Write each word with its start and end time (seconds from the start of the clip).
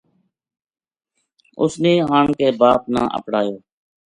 اس 1.61 1.73
نے 1.83 1.93
آن 2.17 2.27
کے 2.37 2.47
باپ 2.59 2.81
نا 2.93 3.03
اپڑایو 3.17 3.55